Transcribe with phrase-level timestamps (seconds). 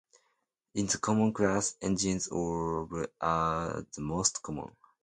[0.73, 4.75] In the common class, engines of are the most common.